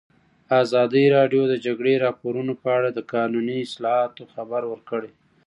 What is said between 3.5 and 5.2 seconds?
اصلاحاتو خبر ورکړی.